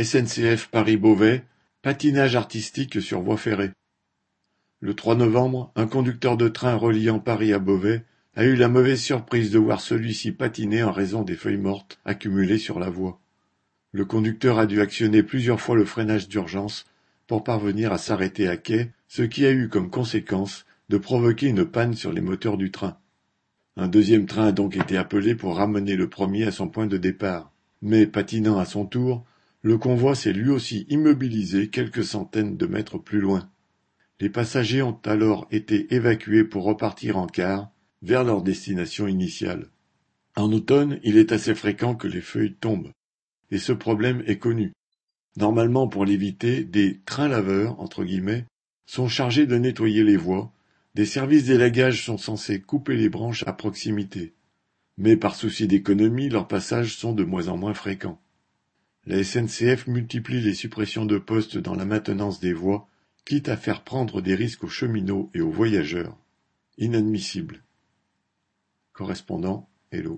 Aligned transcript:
SNCF 0.00 0.68
Paris-Beauvais, 0.68 1.42
patinage 1.82 2.36
artistique 2.36 3.02
sur 3.02 3.20
voie 3.20 3.36
ferrée. 3.36 3.72
Le 4.78 4.94
3 4.94 5.16
novembre, 5.16 5.72
un 5.74 5.88
conducteur 5.88 6.36
de 6.36 6.46
train 6.46 6.76
reliant 6.76 7.18
Paris 7.18 7.52
à 7.52 7.58
Beauvais 7.58 8.04
a 8.36 8.44
eu 8.44 8.54
la 8.54 8.68
mauvaise 8.68 9.00
surprise 9.00 9.50
de 9.50 9.58
voir 9.58 9.80
celui-ci 9.80 10.30
patiner 10.30 10.84
en 10.84 10.92
raison 10.92 11.22
des 11.22 11.34
feuilles 11.34 11.56
mortes 11.56 11.98
accumulées 12.04 12.58
sur 12.58 12.78
la 12.78 12.90
voie. 12.90 13.18
Le 13.90 14.04
conducteur 14.04 14.60
a 14.60 14.66
dû 14.66 14.80
actionner 14.80 15.24
plusieurs 15.24 15.60
fois 15.60 15.74
le 15.74 15.84
freinage 15.84 16.28
d'urgence 16.28 16.86
pour 17.26 17.42
parvenir 17.42 17.92
à 17.92 17.98
s'arrêter 17.98 18.46
à 18.46 18.56
quai, 18.56 18.92
ce 19.08 19.22
qui 19.22 19.46
a 19.46 19.50
eu 19.50 19.68
comme 19.68 19.90
conséquence 19.90 20.64
de 20.90 20.98
provoquer 20.98 21.48
une 21.48 21.64
panne 21.64 21.94
sur 21.94 22.12
les 22.12 22.20
moteurs 22.20 22.56
du 22.56 22.70
train. 22.70 22.98
Un 23.76 23.88
deuxième 23.88 24.26
train 24.26 24.46
a 24.46 24.52
donc 24.52 24.76
été 24.76 24.96
appelé 24.96 25.34
pour 25.34 25.56
ramener 25.56 25.96
le 25.96 26.08
premier 26.08 26.44
à 26.44 26.52
son 26.52 26.68
point 26.68 26.86
de 26.86 26.98
départ. 26.98 27.50
Mais, 27.82 28.06
patinant 28.06 28.58
à 28.58 28.64
son 28.64 28.86
tour, 28.86 29.24
le 29.68 29.76
convoi 29.76 30.14
s'est 30.14 30.32
lui 30.32 30.48
aussi 30.48 30.86
immobilisé 30.88 31.68
quelques 31.68 32.02
centaines 32.02 32.56
de 32.56 32.64
mètres 32.64 32.96
plus 32.96 33.20
loin. 33.20 33.50
Les 34.18 34.30
passagers 34.30 34.80
ont 34.80 34.98
alors 35.04 35.46
été 35.50 35.94
évacués 35.94 36.44
pour 36.44 36.64
repartir 36.64 37.18
en 37.18 37.26
car 37.26 37.70
vers 38.00 38.24
leur 38.24 38.40
destination 38.40 39.06
initiale. 39.06 39.66
En 40.36 40.50
automne, 40.54 40.98
il 41.04 41.18
est 41.18 41.32
assez 41.32 41.54
fréquent 41.54 41.94
que 41.94 42.08
les 42.08 42.22
feuilles 42.22 42.54
tombent, 42.54 42.92
et 43.50 43.58
ce 43.58 43.72
problème 43.72 44.22
est 44.26 44.38
connu. 44.38 44.72
Normalement, 45.36 45.86
pour 45.86 46.06
l'éviter, 46.06 46.64
des 46.64 47.00
trains 47.04 47.28
laveurs, 47.28 47.78
entre 47.78 48.04
guillemets, 48.04 48.46
sont 48.86 49.08
chargés 49.08 49.44
de 49.44 49.58
nettoyer 49.58 50.02
les 50.02 50.16
voies, 50.16 50.50
des 50.94 51.04
services 51.04 51.44
d'élagage 51.44 52.06
sont 52.06 52.16
censés 52.16 52.62
couper 52.62 52.96
les 52.96 53.10
branches 53.10 53.44
à 53.46 53.52
proximité. 53.52 54.32
Mais 54.96 55.18
par 55.18 55.34
souci 55.34 55.66
d'économie, 55.66 56.30
leurs 56.30 56.48
passages 56.48 56.96
sont 56.96 57.12
de 57.12 57.24
moins 57.24 57.48
en 57.48 57.58
moins 57.58 57.74
fréquents. 57.74 58.18
La 59.08 59.24
SNCF 59.24 59.86
multiplie 59.86 60.42
les 60.42 60.52
suppressions 60.52 61.06
de 61.06 61.16
postes 61.16 61.56
dans 61.56 61.74
la 61.74 61.86
maintenance 61.86 62.40
des 62.40 62.52
voies, 62.52 62.86
quitte 63.24 63.48
à 63.48 63.56
faire 63.56 63.82
prendre 63.82 64.20
des 64.20 64.34
risques 64.34 64.64
aux 64.64 64.68
cheminots 64.68 65.30
et 65.32 65.40
aux 65.40 65.50
voyageurs. 65.50 66.14
Inadmissible. 66.76 67.62
Correspondant 68.92 69.66
Hello. 69.92 70.16